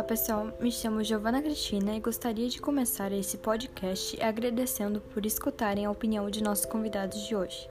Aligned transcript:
Olá 0.00 0.08
pessoal, 0.08 0.50
me 0.58 0.72
chamo 0.72 1.04
Giovana 1.04 1.42
Cristina 1.42 1.94
e 1.94 2.00
gostaria 2.00 2.48
de 2.48 2.58
começar 2.58 3.12
esse 3.12 3.36
podcast 3.36 4.18
agradecendo 4.22 4.98
por 4.98 5.26
escutarem 5.26 5.84
a 5.84 5.90
opinião 5.90 6.30
de 6.30 6.42
nossos 6.42 6.64
convidados 6.64 7.28
de 7.28 7.36
hoje. 7.36 7.68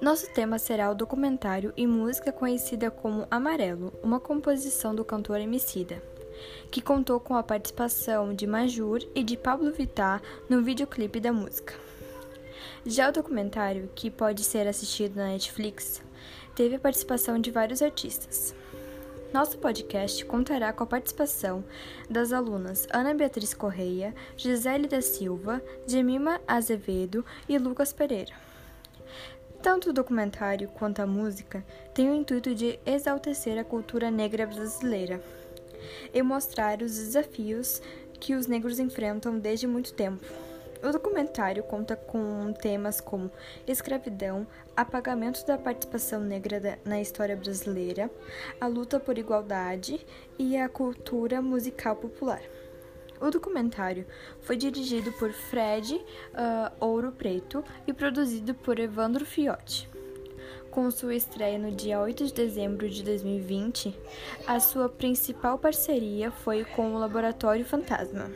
Nosso 0.00 0.32
tema 0.32 0.60
será 0.60 0.88
o 0.92 0.94
documentário 0.94 1.72
e 1.76 1.88
música 1.88 2.30
conhecida 2.30 2.88
como 2.88 3.26
Amarelo, 3.28 3.92
uma 4.00 4.20
composição 4.20 4.94
do 4.94 5.04
cantor 5.04 5.40
Emicida, 5.40 6.00
que 6.70 6.80
contou 6.80 7.18
com 7.18 7.34
a 7.34 7.42
participação 7.42 8.32
de 8.32 8.46
Majur 8.46 9.00
e 9.12 9.24
de 9.24 9.36
Pablo 9.36 9.72
Vittar 9.72 10.22
no 10.48 10.62
videoclipe 10.62 11.18
da 11.18 11.32
música. 11.32 11.74
Já 12.86 13.08
o 13.08 13.12
documentário, 13.12 13.90
que 13.96 14.08
pode 14.08 14.44
ser 14.44 14.68
assistido 14.68 15.16
na 15.16 15.26
Netflix, 15.26 16.00
teve 16.54 16.76
a 16.76 16.80
participação 16.80 17.40
de 17.40 17.50
vários 17.50 17.82
artistas. 17.82 18.54
Nosso 19.32 19.58
podcast 19.58 20.24
contará 20.24 20.72
com 20.72 20.82
a 20.82 20.86
participação 20.86 21.64
das 22.10 22.32
alunas 22.32 22.88
Ana 22.92 23.14
Beatriz 23.14 23.54
Correia, 23.54 24.12
Gisele 24.36 24.88
da 24.88 25.00
Silva, 25.00 25.62
Jemima 25.86 26.40
Azevedo 26.48 27.24
e 27.48 27.56
Lucas 27.56 27.92
Pereira. 27.92 28.32
Tanto 29.62 29.90
o 29.90 29.92
documentário 29.92 30.68
quanto 30.70 31.00
a 31.00 31.06
música 31.06 31.64
têm 31.94 32.10
o 32.10 32.14
intuito 32.14 32.52
de 32.56 32.80
exaltecer 32.84 33.56
a 33.56 33.62
cultura 33.62 34.10
negra 34.10 34.46
brasileira 34.46 35.22
e 36.12 36.20
mostrar 36.22 36.82
os 36.82 36.96
desafios 36.96 37.80
que 38.18 38.34
os 38.34 38.48
negros 38.48 38.80
enfrentam 38.80 39.38
desde 39.38 39.66
muito 39.66 39.92
tempo. 39.92 40.26
O 40.82 40.90
documentário 40.90 41.62
conta 41.62 41.94
com 41.94 42.54
temas 42.54 43.02
como 43.02 43.30
escravidão, 43.66 44.46
apagamento 44.74 45.46
da 45.46 45.58
participação 45.58 46.20
negra 46.20 46.78
na 46.86 47.00
história 47.00 47.36
brasileira, 47.36 48.10
a 48.58 48.66
luta 48.66 48.98
por 48.98 49.18
igualdade 49.18 50.04
e 50.38 50.56
a 50.56 50.70
cultura 50.70 51.42
musical 51.42 51.96
popular. 51.96 52.40
O 53.20 53.30
documentário 53.30 54.06
foi 54.40 54.56
dirigido 54.56 55.12
por 55.12 55.30
Fred 55.32 55.96
uh, 55.96 56.72
Ouro 56.80 57.12
Preto 57.12 57.62
e 57.86 57.92
produzido 57.92 58.54
por 58.54 58.78
Evandro 58.78 59.26
Fiotti. 59.26 59.86
Com 60.70 60.90
sua 60.90 61.14
estreia 61.14 61.58
no 61.58 61.72
dia 61.72 62.00
8 62.00 62.26
de 62.26 62.32
dezembro 62.32 62.88
de 62.88 63.02
2020, 63.02 63.94
a 64.46 64.58
sua 64.58 64.88
principal 64.88 65.58
parceria 65.58 66.30
foi 66.30 66.64
com 66.64 66.94
o 66.94 66.98
Laboratório 66.98 67.66
Fantasma. 67.66 68.30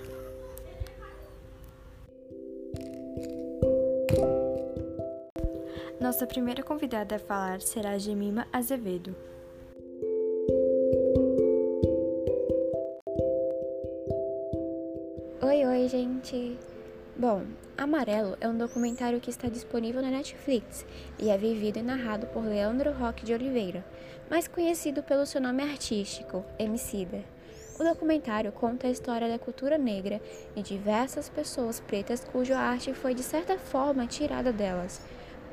Nossa 6.04 6.26
primeira 6.26 6.62
convidada 6.62 7.16
a 7.16 7.18
falar 7.18 7.62
será 7.62 7.96
Gemima 7.96 8.46
Azevedo. 8.52 9.16
Oi, 15.40 15.64
oi, 15.64 15.88
gente! 15.88 16.58
Bom, 17.16 17.46
Amarelo 17.74 18.36
é 18.38 18.46
um 18.46 18.58
documentário 18.58 19.18
que 19.18 19.30
está 19.30 19.48
disponível 19.48 20.02
na 20.02 20.10
Netflix 20.10 20.84
e 21.18 21.30
é 21.30 21.38
vivido 21.38 21.78
e 21.78 21.82
narrado 21.82 22.26
por 22.26 22.44
Leandro 22.44 22.92
Roque 22.92 23.24
de 23.24 23.32
Oliveira, 23.32 23.82
mais 24.28 24.46
conhecido 24.46 25.02
pelo 25.02 25.24
seu 25.24 25.40
nome 25.40 25.62
artístico, 25.62 26.44
Emicida. 26.58 27.24
O 27.80 27.82
documentário 27.82 28.52
conta 28.52 28.88
a 28.88 28.90
história 28.90 29.26
da 29.26 29.38
cultura 29.38 29.78
negra 29.78 30.20
e 30.54 30.62
diversas 30.62 31.30
pessoas 31.30 31.80
pretas 31.80 32.22
cuja 32.22 32.58
arte 32.58 32.92
foi 32.92 33.14
de 33.14 33.22
certa 33.22 33.58
forma 33.58 34.06
tirada 34.06 34.52
delas, 34.52 35.00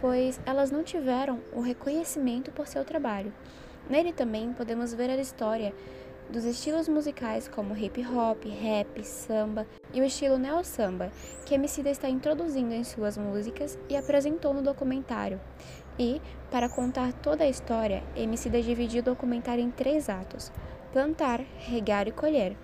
pois 0.01 0.41
elas 0.45 0.71
não 0.71 0.83
tiveram 0.83 1.39
o 1.53 1.61
reconhecimento 1.61 2.51
por 2.51 2.67
seu 2.67 2.83
trabalho. 2.83 3.31
Nele 3.89 4.11
também 4.11 4.51
podemos 4.51 4.93
ver 4.93 5.09
a 5.09 5.15
história 5.15 5.73
dos 6.29 6.45
estilos 6.45 6.87
musicais 6.87 7.47
como 7.47 7.77
hip 7.77 8.05
hop, 8.07 8.45
rap, 8.45 9.03
samba 9.03 9.67
e 9.93 10.01
o 10.01 10.03
estilo 10.03 10.37
neo 10.37 10.63
samba, 10.63 11.11
que 11.45 11.53
Emicida 11.53 11.89
está 11.89 12.09
introduzindo 12.09 12.73
em 12.73 12.83
suas 12.83 13.17
músicas 13.17 13.77
e 13.89 13.95
apresentou 13.95 14.53
no 14.53 14.61
documentário. 14.61 15.39
E, 15.99 16.21
para 16.49 16.69
contar 16.69 17.11
toda 17.13 17.43
a 17.43 17.49
história, 17.49 18.01
Emicida 18.15 18.61
dividiu 18.61 19.01
o 19.01 19.05
documentário 19.05 19.63
em 19.63 19.69
três 19.69 20.09
atos: 20.09 20.51
plantar, 20.93 21.41
regar 21.59 22.07
e 22.07 22.11
colher. 22.11 22.55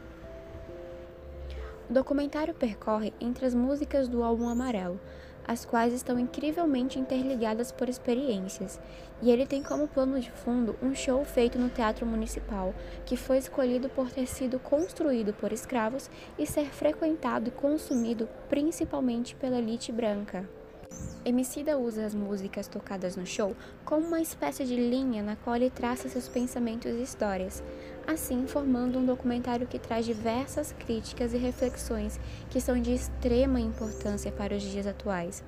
O 1.89 1.93
documentário 1.93 2.53
percorre 2.53 3.13
entre 3.19 3.45
as 3.45 3.53
músicas 3.53 4.07
do 4.07 4.23
álbum 4.23 4.47
Amarelo, 4.47 4.99
as 5.47 5.63
quais 5.63 5.93
estão 5.93 6.19
incrivelmente 6.19 6.99
interligadas 6.99 7.71
por 7.71 7.87
experiências, 7.87 8.79
e 9.21 9.31
ele 9.31 9.45
tem 9.45 9.63
como 9.63 9.87
plano 9.87 10.19
de 10.19 10.29
fundo 10.29 10.75
um 10.81 10.93
show 10.93 11.23
feito 11.23 11.57
no 11.57 11.69
Teatro 11.69 12.05
Municipal, 12.05 12.73
que 13.05 13.15
foi 13.15 13.37
escolhido 13.37 13.89
por 13.89 14.11
ter 14.11 14.27
sido 14.27 14.59
construído 14.59 15.33
por 15.33 15.51
escravos 15.51 16.09
e 16.37 16.45
ser 16.45 16.65
frequentado 16.65 17.47
e 17.47 17.51
consumido 17.51 18.27
principalmente 18.49 19.35
pela 19.35 19.57
elite 19.57 19.91
branca. 19.91 20.47
Emicida 21.27 21.77
usa 21.77 22.05
as 22.05 22.15
músicas 22.15 22.69
tocadas 22.69 23.17
no 23.17 23.25
show 23.25 23.53
como 23.83 24.07
uma 24.07 24.21
espécie 24.21 24.63
de 24.63 24.77
linha 24.77 25.21
na 25.21 25.35
qual 25.35 25.57
ele 25.57 25.69
traça 25.69 26.07
seus 26.07 26.29
pensamentos 26.29 26.89
e 26.89 27.01
histórias, 27.01 27.61
assim 28.07 28.47
formando 28.47 28.97
um 28.97 29.05
documentário 29.05 29.67
que 29.67 29.77
traz 29.77 30.05
diversas 30.05 30.71
críticas 30.79 31.33
e 31.33 31.37
reflexões 31.37 32.17
que 32.49 32.61
são 32.61 32.81
de 32.81 32.93
extrema 32.93 33.59
importância 33.59 34.31
para 34.31 34.55
os 34.55 34.63
dias 34.63 34.87
atuais, 34.87 35.43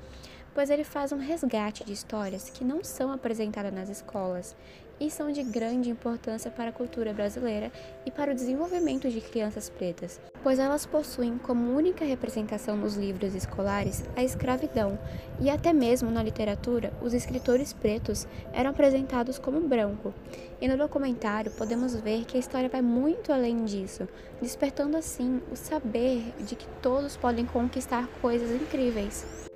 pois 0.60 0.70
ele 0.70 0.84
faz 0.84 1.14
um 1.14 1.18
resgate 1.18 1.86
de 1.86 1.94
histórias 1.94 2.50
que 2.50 2.66
não 2.66 2.84
são 2.84 3.14
apresentadas 3.14 3.72
nas 3.72 3.88
escolas 3.88 4.58
e 5.00 5.10
são 5.10 5.32
de 5.32 5.42
grande 5.42 5.90
importância 5.90 6.52
para 6.52 6.68
a 6.68 6.74
cultura 6.74 7.14
brasileira 7.14 7.72
e 8.06 8.12
para 8.12 8.34
o 8.34 8.36
desenvolvimento 8.36 9.10
de 9.10 9.22
crianças 9.22 9.70
pretas, 9.70 10.20
pois 10.44 10.60
elas 10.60 10.86
possuem 10.86 11.38
como 11.38 11.74
única 11.74 12.04
representação 12.04 12.76
nos 12.76 12.98
livros 12.98 13.34
escolares 13.36 14.04
a 14.18 14.22
escravidão, 14.22 15.00
e 15.40 15.50
até 15.50 15.72
mesmo 15.72 16.12
na 16.12 16.22
literatura, 16.22 16.92
os 17.02 17.14
escritores 17.14 17.72
pretos 17.72 18.28
eram 18.52 18.72
apresentados 18.72 19.40
como 19.40 19.62
branco. 19.62 20.14
E 20.60 20.68
no 20.68 20.76
documentário 20.76 21.52
podemos 21.52 21.96
ver 21.96 22.26
que 22.26 22.36
a 22.36 22.40
história 22.42 22.68
vai 22.68 22.82
muito 22.82 23.32
além 23.32 23.64
disso, 23.64 24.10
despertando 24.42 24.98
assim 24.98 25.42
o 25.50 25.56
saber 25.56 26.34
de 26.46 26.58
que 26.58 26.68
todos 26.82 27.16
podem 27.16 27.46
conquistar 27.46 28.10
coisas 28.22 28.52
incríveis. 28.52 29.49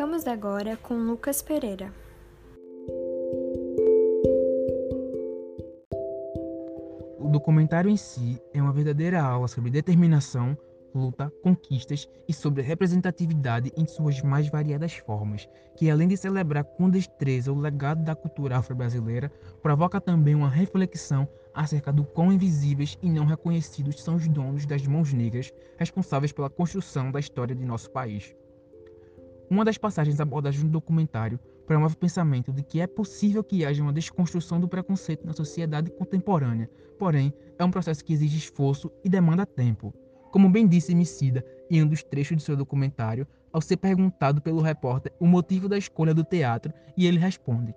Ficamos 0.00 0.26
agora 0.26 0.78
com 0.78 0.94
Lucas 0.94 1.42
Pereira. 1.42 1.92
O 7.18 7.28
documentário 7.30 7.90
em 7.90 7.98
si 7.98 8.40
é 8.54 8.62
uma 8.62 8.72
verdadeira 8.72 9.20
aula 9.20 9.46
sobre 9.46 9.70
determinação, 9.70 10.56
luta, 10.94 11.30
conquistas 11.42 12.08
e 12.26 12.32
sobre 12.32 12.62
representatividade 12.62 13.70
em 13.76 13.86
suas 13.86 14.22
mais 14.22 14.48
variadas 14.48 14.94
formas, 14.94 15.46
que 15.76 15.90
além 15.90 16.08
de 16.08 16.16
celebrar 16.16 16.64
com 16.64 16.88
destreza 16.88 17.52
o 17.52 17.60
legado 17.60 18.02
da 18.02 18.14
cultura 18.14 18.56
afro-brasileira, 18.56 19.30
provoca 19.62 20.00
também 20.00 20.34
uma 20.34 20.48
reflexão 20.48 21.28
acerca 21.52 21.92
do 21.92 22.04
quão 22.04 22.32
invisíveis 22.32 22.96
e 23.02 23.10
não 23.10 23.26
reconhecidos 23.26 24.02
são 24.02 24.14
os 24.14 24.26
donos 24.26 24.64
das 24.64 24.86
mãos 24.86 25.12
negras 25.12 25.52
responsáveis 25.76 26.32
pela 26.32 26.48
construção 26.48 27.12
da 27.12 27.20
história 27.20 27.54
de 27.54 27.66
nosso 27.66 27.90
país. 27.90 28.34
Uma 29.50 29.64
das 29.64 29.76
passagens 29.76 30.20
abordadas 30.20 30.62
no 30.62 30.70
documentário 30.70 31.36
promove 31.66 31.94
o 31.94 31.98
pensamento 31.98 32.52
de 32.52 32.62
que 32.62 32.80
é 32.80 32.86
possível 32.86 33.42
que 33.42 33.64
haja 33.64 33.82
uma 33.82 33.92
desconstrução 33.92 34.60
do 34.60 34.68
preconceito 34.68 35.26
na 35.26 35.32
sociedade 35.32 35.90
contemporânea, 35.90 36.70
porém, 36.96 37.34
é 37.58 37.64
um 37.64 37.70
processo 37.70 38.04
que 38.04 38.12
exige 38.12 38.38
esforço 38.38 38.88
e 39.02 39.08
demanda 39.08 39.44
tempo. 39.44 39.92
Como 40.30 40.48
bem 40.48 40.68
disse 40.68 40.92
Emicida 40.92 41.44
em 41.68 41.82
um 41.82 41.86
dos 41.88 42.00
trechos 42.04 42.36
de 42.36 42.44
seu 42.44 42.56
documentário, 42.56 43.26
ao 43.52 43.60
ser 43.60 43.78
perguntado 43.78 44.40
pelo 44.40 44.62
repórter 44.62 45.12
o 45.18 45.26
motivo 45.26 45.68
da 45.68 45.76
escolha 45.76 46.14
do 46.14 46.22
teatro, 46.22 46.72
e 46.96 47.04
ele 47.04 47.18
responde: 47.18 47.74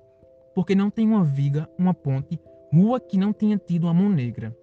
Porque 0.53 0.75
não 0.75 0.91
tem 0.91 1.07
uma 1.07 1.23
viga, 1.23 1.67
uma 1.75 1.95
ponte, 1.95 2.39
rua 2.71 2.99
que 2.99 3.17
não 3.17 3.33
tenha 3.33 3.57
tido 3.57 3.85
uma 3.85 3.95
mão 3.95 4.09
negra. 4.09 4.55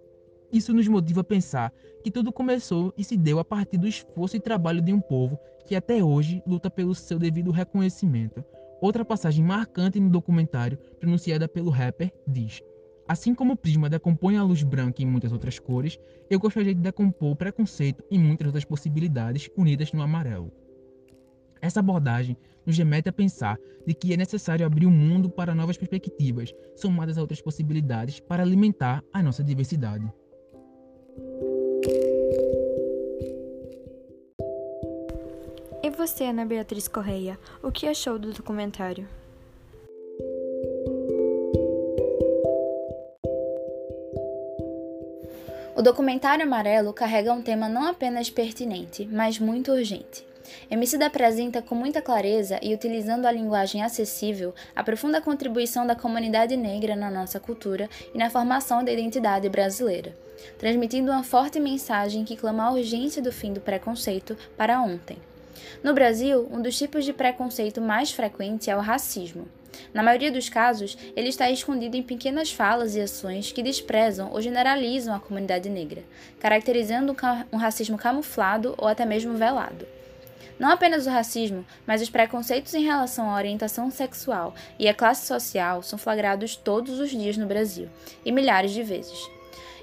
Isso 0.52 0.74
nos 0.74 0.88
motiva 0.88 1.20
a 1.20 1.24
pensar 1.24 1.72
que 2.02 2.10
tudo 2.10 2.32
começou 2.32 2.92
e 2.96 3.04
se 3.04 3.16
deu 3.16 3.38
a 3.38 3.44
partir 3.44 3.78
do 3.78 3.86
esforço 3.86 4.36
e 4.36 4.40
trabalho 4.40 4.82
de 4.82 4.92
um 4.92 5.00
povo 5.00 5.38
que 5.64 5.76
até 5.76 6.02
hoje 6.02 6.42
luta 6.46 6.68
pelo 6.68 6.94
seu 6.94 7.18
devido 7.18 7.52
reconhecimento. 7.52 8.44
Outra 8.80 9.04
passagem 9.04 9.44
marcante 9.44 10.00
no 10.00 10.08
documentário, 10.08 10.78
pronunciada 10.98 11.46
pelo 11.46 11.70
rapper, 11.70 12.12
diz: 12.26 12.60
Assim 13.06 13.34
como 13.34 13.52
o 13.52 13.56
prisma 13.56 13.88
decompõe 13.88 14.36
a 14.36 14.42
luz 14.42 14.62
branca 14.62 15.02
em 15.02 15.06
muitas 15.06 15.32
outras 15.32 15.58
cores, 15.58 15.98
eu 16.28 16.40
gostaria 16.40 16.74
de 16.74 16.80
decompor 16.80 17.32
o 17.32 17.36
preconceito 17.36 18.02
em 18.10 18.18
muitas 18.18 18.46
outras 18.46 18.64
possibilidades 18.64 19.48
unidas 19.56 19.92
no 19.92 20.02
amarelo. 20.02 20.50
Essa 21.60 21.80
abordagem 21.80 22.36
nos 22.64 22.76
remete 22.76 23.08
a 23.08 23.12
pensar 23.12 23.58
de 23.86 23.94
que 23.94 24.12
é 24.12 24.16
necessário 24.16 24.64
abrir 24.64 24.86
o 24.86 24.90
mundo 24.90 25.28
para 25.28 25.54
novas 25.54 25.76
perspectivas, 25.76 26.52
somadas 26.74 27.18
a 27.18 27.20
outras 27.20 27.42
possibilidades 27.42 28.18
para 28.18 28.42
alimentar 28.42 29.04
a 29.12 29.22
nossa 29.22 29.44
diversidade. 29.44 30.10
E 35.82 35.90
você, 35.90 36.24
Ana 36.24 36.44
Beatriz 36.44 36.86
Correia, 36.86 37.38
o 37.62 37.72
que 37.72 37.86
achou 37.86 38.18
do 38.18 38.32
documentário? 38.32 39.08
O 45.76 45.82
documentário 45.82 46.44
amarelo 46.44 46.92
carrega 46.92 47.32
um 47.32 47.40
tema 47.40 47.66
não 47.66 47.86
apenas 47.86 48.28
pertinente, 48.28 49.08
mas 49.10 49.38
muito 49.38 49.72
urgente. 49.72 50.29
Emicida 50.70 51.06
apresenta 51.06 51.60
com 51.60 51.74
muita 51.74 52.00
clareza 52.00 52.58
e 52.62 52.74
utilizando 52.74 53.26
a 53.26 53.32
linguagem 53.32 53.82
acessível 53.82 54.54
a 54.74 54.82
profunda 54.82 55.20
contribuição 55.20 55.86
da 55.86 55.94
comunidade 55.94 56.56
negra 56.56 56.96
na 56.96 57.10
nossa 57.10 57.38
cultura 57.38 57.88
e 58.14 58.18
na 58.18 58.30
formação 58.30 58.82
da 58.84 58.92
identidade 58.92 59.48
brasileira, 59.48 60.16
transmitindo 60.58 61.10
uma 61.10 61.22
forte 61.22 61.60
mensagem 61.60 62.24
que 62.24 62.36
clama 62.36 62.64
a 62.64 62.72
urgência 62.72 63.22
do 63.22 63.32
fim 63.32 63.52
do 63.52 63.60
preconceito 63.60 64.36
para 64.56 64.80
ontem. 64.80 65.18
No 65.82 65.94
Brasil, 65.94 66.48
um 66.50 66.60
dos 66.60 66.76
tipos 66.76 67.04
de 67.04 67.12
preconceito 67.12 67.80
mais 67.80 68.10
frequente 68.10 68.70
é 68.70 68.76
o 68.76 68.80
racismo. 68.80 69.46
Na 69.94 70.02
maioria 70.02 70.30
dos 70.30 70.48
casos, 70.48 70.96
ele 71.16 71.28
está 71.28 71.50
escondido 71.50 71.96
em 71.96 72.02
pequenas 72.02 72.52
falas 72.52 72.94
e 72.94 73.00
ações 73.00 73.52
que 73.52 73.62
desprezam 73.62 74.30
ou 74.32 74.40
generalizam 74.40 75.14
a 75.14 75.20
comunidade 75.20 75.68
negra, 75.68 76.02
caracterizando 76.38 77.16
um 77.52 77.56
racismo 77.56 77.96
camuflado 77.96 78.74
ou 78.76 78.88
até 78.88 79.04
mesmo 79.04 79.34
velado. 79.34 79.86
Não 80.58 80.70
apenas 80.70 81.06
o 81.06 81.10
racismo, 81.10 81.64
mas 81.86 82.02
os 82.02 82.10
preconceitos 82.10 82.74
em 82.74 82.84
relação 82.84 83.30
à 83.30 83.36
orientação 83.36 83.90
sexual 83.90 84.54
e 84.78 84.88
à 84.88 84.94
classe 84.94 85.26
social 85.26 85.82
são 85.82 85.98
flagrados 85.98 86.56
todos 86.56 86.98
os 86.98 87.10
dias 87.10 87.36
no 87.36 87.46
Brasil, 87.46 87.88
e 88.24 88.30
milhares 88.30 88.72
de 88.72 88.82
vezes. 88.82 89.28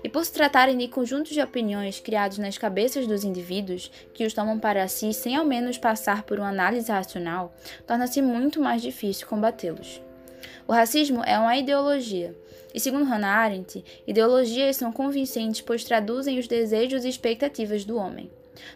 E 0.04 0.10
por 0.10 0.24
se 0.24 0.32
tratarem 0.32 0.78
de 0.78 0.88
conjuntos 0.88 1.34
de 1.34 1.42
opiniões 1.42 2.00
criados 2.00 2.38
nas 2.38 2.58
cabeças 2.58 3.08
dos 3.08 3.24
indivíduos, 3.24 3.92
que 4.14 4.26
os 4.26 4.34
tomam 4.34 4.60
para 4.60 4.88
si 4.88 5.12
sem 5.14 5.36
ao 5.36 5.46
menos 5.46 5.78
passar 5.78 6.24
por 6.24 6.40
uma 6.40 6.50
análise 6.50 6.92
racional, 6.92 7.54
torna-se 7.86 8.22
muito 8.22 8.62
mais 8.62 8.82
difícil 8.82 9.28
combatê-los. 9.28 10.02
O 10.68 10.72
racismo 10.72 11.24
é 11.26 11.38
uma 11.38 11.58
ideologia, 11.58 12.36
e 12.74 12.80
segundo 12.80 13.06
Hannah 13.06 13.38
Arendt, 13.38 13.84
ideologias 14.06 14.76
são 14.76 14.92
convincentes 14.92 15.62
pois 15.62 15.84
traduzem 15.84 16.38
os 16.38 16.48
desejos 16.48 17.06
e 17.06 17.10
expectativas 17.10 17.84
do 17.84 17.98
homem. 17.98 18.30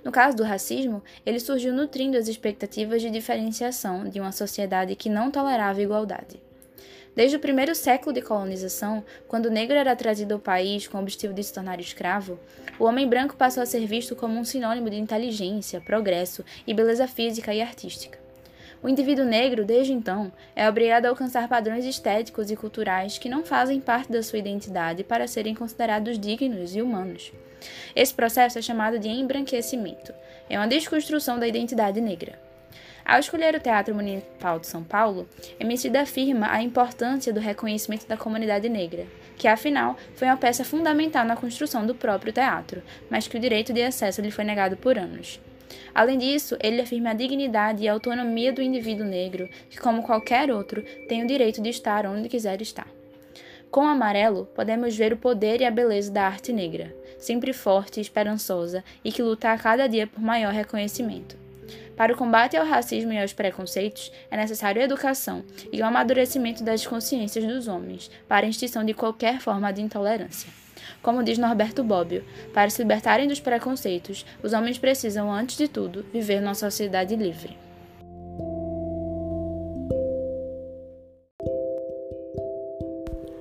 No 0.03 0.11
caso 0.11 0.37
do 0.37 0.43
racismo, 0.43 1.03
ele 1.25 1.39
surgiu 1.39 1.73
nutrindo 1.73 2.17
as 2.17 2.27
expectativas 2.27 3.01
de 3.01 3.09
diferenciação 3.09 4.09
de 4.09 4.19
uma 4.19 4.31
sociedade 4.31 4.95
que 4.95 5.09
não 5.09 5.31
tolerava 5.31 5.81
igualdade. 5.81 6.41
Desde 7.13 7.35
o 7.35 7.39
primeiro 7.39 7.75
século 7.75 8.13
de 8.13 8.21
colonização, 8.21 9.03
quando 9.27 9.47
o 9.47 9.51
negro 9.51 9.75
era 9.75 9.95
trazido 9.95 10.33
ao 10.33 10.39
país 10.39 10.87
com 10.87 10.97
o 10.97 11.01
objetivo 11.01 11.33
de 11.33 11.43
se 11.43 11.53
tornar 11.53 11.79
escravo, 11.79 12.39
o 12.79 12.85
homem 12.85 13.05
branco 13.07 13.35
passou 13.35 13.61
a 13.61 13.65
ser 13.65 13.85
visto 13.85 14.15
como 14.15 14.39
um 14.39 14.45
sinônimo 14.45 14.89
de 14.89 14.95
inteligência, 14.95 15.81
progresso 15.81 16.45
e 16.65 16.73
beleza 16.73 17.07
física 17.07 17.53
e 17.53 17.61
artística. 17.61 18.17
O 18.81 18.87
indivíduo 18.87 19.25
negro, 19.25 19.65
desde 19.65 19.93
então, 19.93 20.31
é 20.55 20.67
obrigado 20.67 21.05
a 21.05 21.09
alcançar 21.09 21.47
padrões 21.47 21.85
estéticos 21.85 22.49
e 22.49 22.55
culturais 22.55 23.17
que 23.17 23.29
não 23.29 23.43
fazem 23.43 23.79
parte 23.79 24.11
da 24.11 24.23
sua 24.23 24.39
identidade 24.39 25.03
para 25.03 25.27
serem 25.27 25.53
considerados 25.53 26.17
dignos 26.17 26.75
e 26.75 26.81
humanos. 26.81 27.31
Esse 27.95 28.13
processo 28.13 28.59
é 28.59 28.61
chamado 28.61 28.99
de 28.99 29.09
embranquecimento. 29.09 30.13
É 30.49 30.57
uma 30.57 30.67
desconstrução 30.67 31.39
da 31.39 31.47
identidade 31.47 32.01
negra. 32.01 32.39
Ao 33.03 33.19
escolher 33.19 33.55
o 33.55 33.59
Teatro 33.59 33.95
Municipal 33.95 34.59
de 34.59 34.67
São 34.67 34.83
Paulo, 34.83 35.27
Emicida 35.59 36.01
afirma 36.01 36.51
a 36.51 36.61
importância 36.61 37.33
do 37.33 37.39
reconhecimento 37.39 38.07
da 38.07 38.15
comunidade 38.15 38.69
negra, 38.69 39.05
que 39.37 39.47
afinal 39.47 39.97
foi 40.15 40.27
uma 40.27 40.37
peça 40.37 40.63
fundamental 40.63 41.25
na 41.25 41.35
construção 41.35 41.85
do 41.85 41.95
próprio 41.95 42.31
teatro, 42.31 42.81
mas 43.09 43.27
que 43.27 43.37
o 43.37 43.39
direito 43.39 43.73
de 43.73 43.81
acesso 43.81 44.21
lhe 44.21 44.31
foi 44.31 44.43
negado 44.43 44.77
por 44.77 44.97
anos. 44.97 45.39
Além 45.93 46.17
disso, 46.17 46.57
ele 46.61 46.81
afirma 46.81 47.09
a 47.09 47.13
dignidade 47.13 47.83
e 47.83 47.89
a 47.89 47.93
autonomia 47.93 48.53
do 48.53 48.61
indivíduo 48.61 49.05
negro, 49.05 49.49
que, 49.69 49.77
como 49.77 50.03
qualquer 50.03 50.51
outro, 50.51 50.83
tem 51.07 51.23
o 51.23 51.27
direito 51.27 51.61
de 51.61 51.69
estar 51.69 52.05
onde 52.05 52.29
quiser 52.29 52.61
estar. 52.61 52.87
Com 53.69 53.81
o 53.81 53.87
amarelo, 53.87 54.47
podemos 54.53 54.95
ver 54.95 55.13
o 55.13 55.17
poder 55.17 55.61
e 55.61 55.65
a 55.65 55.71
beleza 55.71 56.11
da 56.11 56.23
arte 56.23 56.51
negra, 56.51 56.93
sempre 57.21 57.53
forte 57.53 57.99
e 57.99 58.01
esperançosa 58.01 58.83
e 59.05 59.11
que 59.11 59.23
luta 59.23 59.53
a 59.53 59.57
cada 59.57 59.87
dia 59.87 60.07
por 60.07 60.19
maior 60.19 60.51
reconhecimento. 60.51 61.39
Para 61.95 62.13
o 62.13 62.17
combate 62.17 62.57
ao 62.57 62.65
racismo 62.65 63.13
e 63.13 63.21
aos 63.21 63.31
preconceitos, 63.31 64.11
é 64.29 64.35
necessário 64.35 64.81
educação 64.81 65.43
e 65.71 65.81
o 65.81 65.85
amadurecimento 65.85 66.63
das 66.63 66.85
consciências 66.85 67.45
dos 67.45 67.67
homens 67.67 68.09
para 68.27 68.45
a 68.45 68.49
extinção 68.49 68.83
de 68.83 68.93
qualquer 68.93 69.39
forma 69.39 69.71
de 69.71 69.81
intolerância. 69.81 70.49
Como 71.01 71.23
diz 71.23 71.37
Norberto 71.37 71.83
Bobbio, 71.83 72.23
para 72.53 72.69
se 72.69 72.81
libertarem 72.81 73.27
dos 73.27 73.39
preconceitos, 73.39 74.25
os 74.41 74.53
homens 74.53 74.77
precisam, 74.77 75.31
antes 75.31 75.57
de 75.57 75.67
tudo, 75.67 76.03
viver 76.11 76.41
numa 76.41 76.55
sociedade 76.55 77.15
livre. 77.15 77.57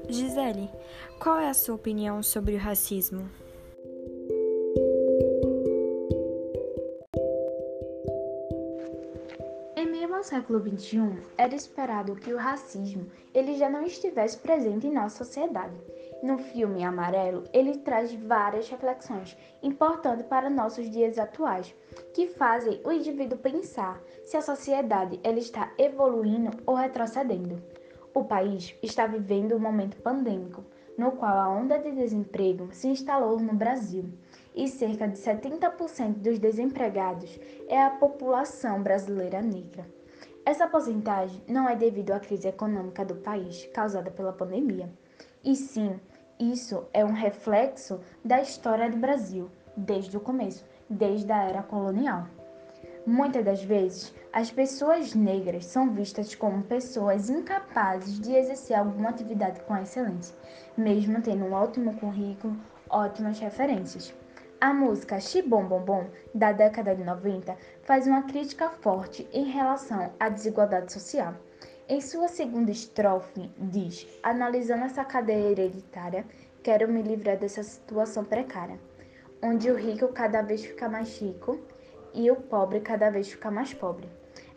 Gisele, 0.09 0.69
qual 1.19 1.39
é 1.39 1.49
a 1.49 1.55
sua 1.55 1.77
opinião 1.77 2.23
sobre 2.23 2.57
o 2.57 2.59
racismo? 2.59 3.31
Ao 10.21 10.25
século 10.25 10.61
XXI, 10.61 11.17
era 11.39 11.55
esperado 11.55 12.15
que 12.15 12.31
o 12.31 12.37
racismo 12.37 13.07
ele 13.33 13.57
já 13.57 13.71
não 13.71 13.87
estivesse 13.87 14.37
presente 14.37 14.87
em 14.87 14.93
nossa 14.93 15.25
sociedade. 15.25 15.75
No 16.23 16.37
filme 16.37 16.85
Amarelo, 16.85 17.45
ele 17.55 17.79
traz 17.79 18.13
várias 18.13 18.69
reflexões 18.69 19.35
importantes 19.63 20.27
para 20.27 20.51
nossos 20.51 20.91
dias 20.91 21.17
atuais, 21.17 21.75
que 22.13 22.27
fazem 22.27 22.83
o 22.85 22.93
indivíduo 22.93 23.39
pensar 23.39 23.99
se 24.27 24.37
a 24.37 24.43
sociedade 24.43 25.19
ela 25.25 25.39
está 25.39 25.73
evoluindo 25.79 26.51
ou 26.67 26.75
retrocedendo. 26.75 27.59
O 28.13 28.23
país 28.23 28.77
está 28.83 29.07
vivendo 29.07 29.57
um 29.57 29.59
momento 29.59 29.97
pandêmico, 30.03 30.63
no 30.99 31.13
qual 31.13 31.39
a 31.39 31.49
onda 31.49 31.79
de 31.79 31.93
desemprego 31.93 32.69
se 32.73 32.89
instalou 32.89 33.41
no 33.41 33.55
Brasil 33.55 34.05
e 34.55 34.69
cerca 34.69 35.09
de 35.09 35.17
70% 35.17 36.17
dos 36.19 36.39
desempregados 36.39 37.41
é 37.69 37.83
a 37.83 37.89
população 37.89 38.83
brasileira 38.83 39.41
negra. 39.41 40.00
Essa 40.45 40.67
porcentagem 40.67 41.43
não 41.47 41.69
é 41.69 41.77
devido 41.77 42.13
à 42.13 42.19
crise 42.19 42.49
econômica 42.49 43.05
do 43.05 43.17
país 43.17 43.69
causada 43.75 44.11
pela 44.11 44.33
pandemia, 44.33 44.91
e 45.45 45.55
sim, 45.55 46.01
isso 46.39 46.87
é 46.95 47.05
um 47.05 47.13
reflexo 47.13 48.01
da 48.25 48.41
história 48.41 48.91
do 48.91 48.97
Brasil 48.97 49.51
desde 49.77 50.17
o 50.17 50.21
começo, 50.21 50.65
desde 50.89 51.31
a 51.31 51.45
era 51.45 51.63
colonial. 51.63 52.27
Muitas 53.07 53.45
das 53.45 53.63
vezes, 53.63 54.15
as 54.33 54.51
pessoas 54.51 55.15
negras 55.15 55.67
são 55.67 55.91
vistas 55.91 56.35
como 56.35 56.63
pessoas 56.63 57.29
incapazes 57.29 58.19
de 58.21 58.35
exercer 58.35 58.77
alguma 58.77 59.11
atividade 59.11 59.61
com 59.63 59.77
excelência, 59.77 60.35
mesmo 60.77 61.21
tendo 61.21 61.45
um 61.45 61.53
ótimo 61.53 61.95
currículo, 61.99 62.57
ótimas 62.89 63.39
referências. 63.39 64.15
A 64.63 64.75
música 64.75 65.19
Xibom 65.19 65.65
Bom 65.65 65.81
Bom, 65.81 66.07
da 66.35 66.53
década 66.53 66.95
de 66.95 67.03
90, 67.03 67.57
faz 67.83 68.07
uma 68.07 68.25
crítica 68.25 68.69
forte 68.69 69.27
em 69.33 69.45
relação 69.45 70.13
à 70.21 70.29
desigualdade 70.29 70.93
social. 70.93 71.35
Em 71.89 71.99
sua 72.03 72.29
segunda 72.29 72.71
estrofe, 72.71 73.51
diz: 73.57 74.07
Analisando 74.23 74.85
essa 74.85 75.03
cadeia 75.03 75.49
hereditária, 75.53 76.27
quero 76.63 76.93
me 76.93 77.01
livrar 77.01 77.39
dessa 77.39 77.63
situação 77.63 78.23
precária, 78.23 78.79
onde 79.43 79.71
o 79.71 79.75
rico 79.75 80.09
cada 80.09 80.43
vez 80.43 80.63
fica 80.63 80.91
mais 80.91 81.19
rico 81.19 81.59
e 82.13 82.31
o 82.31 82.37
pobre 82.37 82.81
cada 82.81 83.09
vez 83.09 83.31
fica 83.31 83.51
mais 83.51 83.73
pobre. 83.73 84.07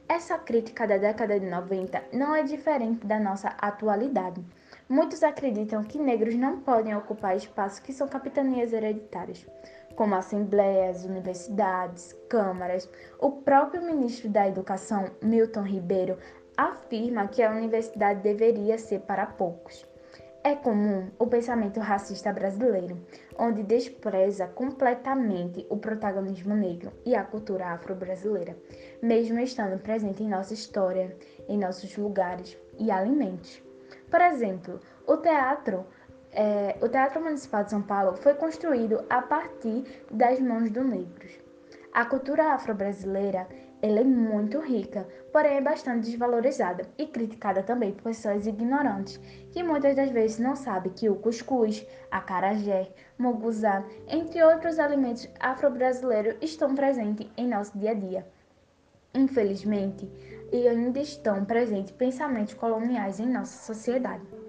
Essa 0.08 0.38
crítica 0.38 0.86
da 0.86 0.98
década 0.98 1.40
de 1.40 1.46
90 1.46 2.04
não 2.12 2.36
é 2.36 2.44
diferente 2.44 3.08
da 3.08 3.20
nossa 3.22 3.48
atualidade. 3.58 4.44
Muitos 4.90 5.24
acreditam 5.24 5.82
que 5.82 5.98
negros 5.98 6.36
não 6.36 6.60
podem 6.60 6.94
ocupar 6.94 7.38
espaços 7.38 7.80
que 7.80 7.94
são 7.94 8.08
capitanias 8.08 8.74
hereditárias, 8.74 9.46
como 9.96 10.16
assembleias, 10.16 11.06
universidades, 11.06 12.16
câmaras. 12.30 12.90
O 13.20 13.32
próprio 13.32 13.82
ministro 13.82 14.30
da 14.30 14.48
Educação, 14.48 15.12
Milton 15.22 15.64
Ribeiro, 15.64 16.18
afirma 16.58 17.28
que 17.28 17.42
a 17.42 17.52
universidade 17.52 18.22
deveria 18.22 18.78
ser 18.78 19.02
para 19.02 19.26
poucos. 19.26 19.86
É 20.46 20.56
comum 20.56 21.10
o 21.18 21.26
pensamento 21.26 21.80
racista 21.80 22.34
brasileiro, 22.34 22.98
onde 23.40 23.64
despreza 23.64 24.46
completamente 24.46 25.66
o 25.70 25.78
protagonismo 25.78 26.54
negro 26.54 26.92
e 27.06 27.16
a 27.16 27.24
cultura 27.24 27.68
afro-brasileira, 27.68 28.58
mesmo 29.02 29.40
estando 29.40 29.82
presente 29.82 30.22
em 30.22 30.28
nossa 30.28 30.54
história, 30.54 31.16
em 31.48 31.58
nossos 31.58 31.96
lugares 31.96 32.58
e 32.78 32.92
alimentos. 32.92 33.64
Por 34.12 34.20
exemplo, 34.20 34.82
o 35.08 35.16
teatro, 35.16 35.86
é, 36.34 36.76
o 36.82 36.90
Teatro 36.90 37.22
Municipal 37.22 37.64
de 37.64 37.70
São 37.70 37.82
Paulo 37.82 38.16
foi 38.18 38.34
construído 38.34 39.04
a 39.10 39.22
partir 39.22 39.84
das 40.12 40.40
mãos 40.40 40.70
dos 40.70 40.86
negros. 40.86 41.32
A 41.94 42.06
cultura 42.06 42.54
afro-brasileira 42.54 43.48
ela 43.84 44.00
é 44.00 44.04
muito 44.04 44.60
rica, 44.62 45.06
porém 45.32 45.58
é 45.58 45.62
bastante 45.62 46.10
desvalorizada 46.10 46.88
e 46.98 47.06
criticada 47.06 47.62
também 47.62 47.92
por 47.92 48.04
pessoas 48.04 48.48
ignorantes, 48.48 49.18
que 49.52 49.62
muitas 49.62 49.94
das 49.94 50.10
vezes 50.10 50.40
não 50.40 50.56
sabem 50.56 50.94
que 50.94 51.10
o 51.10 51.18
cuscuz, 51.18 51.86
acarajé, 52.10 52.90
moguzá, 53.18 53.84
entre 54.08 54.42
outros 54.42 54.80
alimentos 54.80 55.30
afro-brasileiros 55.40 56.36
estão 56.42 56.74
presentes 56.74 57.28
em 57.36 57.48
nosso 57.48 57.78
dia 57.78 57.92
a 57.92 57.94
dia. 57.94 58.26
Infelizmente, 59.14 60.10
e 60.52 60.68
ainda 60.68 61.00
estão 61.00 61.44
presentes 61.44 61.92
pensamentos 61.92 62.54
coloniais 62.54 63.20
em 63.20 63.28
nossa 63.28 63.66
sociedade. 63.66 64.43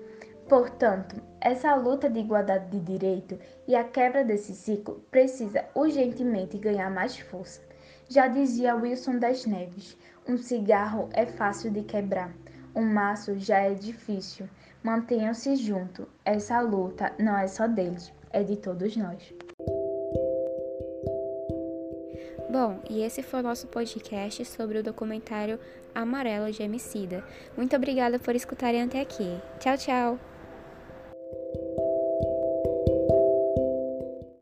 Portanto, 0.48 1.16
essa 1.40 1.74
luta 1.74 2.08
de 2.08 2.20
igualdade 2.20 2.70
de 2.70 2.80
direito 2.80 3.38
e 3.66 3.74
a 3.74 3.84
quebra 3.84 4.24
desse 4.24 4.54
ciclo 4.54 5.02
precisa 5.10 5.64
urgentemente 5.74 6.58
ganhar 6.58 6.90
mais 6.90 7.18
força. 7.18 7.62
Já 8.08 8.28
dizia 8.28 8.76
Wilson 8.76 9.18
das 9.18 9.46
Neves: 9.46 9.96
um 10.28 10.36
cigarro 10.36 11.08
é 11.12 11.24
fácil 11.24 11.70
de 11.70 11.82
quebrar, 11.82 12.34
um 12.74 12.84
maço 12.84 13.38
já 13.38 13.58
é 13.58 13.74
difícil. 13.74 14.48
Mantenham-se 14.82 15.56
juntos. 15.56 16.06
Essa 16.26 16.60
luta 16.60 17.12
não 17.18 17.38
é 17.38 17.46
só 17.46 17.66
deles, 17.66 18.12
é 18.30 18.42
de 18.42 18.56
todos 18.56 18.94
nós. 18.96 19.32
Bom, 22.50 22.80
e 22.88 23.02
esse 23.02 23.22
foi 23.22 23.40
o 23.40 23.42
nosso 23.42 23.66
podcast 23.66 24.44
sobre 24.44 24.78
o 24.78 24.82
documentário 24.82 25.58
Amarelo 25.94 26.52
de 26.52 26.62
Emicida. 26.62 27.24
Muito 27.56 27.74
obrigada 27.74 28.18
por 28.18 28.36
escutarem 28.36 28.82
até 28.82 29.00
aqui. 29.00 29.40
Tchau, 29.58 29.76
tchau! 29.78 30.33